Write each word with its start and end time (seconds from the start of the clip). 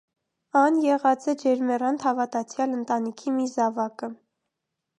Ան 0.61 0.77
եղած 0.85 1.27
է 1.33 1.35
ջերմեռանդ 1.41 2.07
հաւատացեալ 2.07 2.73
ընտանիքի 2.79 3.35
մը 3.37 3.47
զաւակը։ 3.53 4.13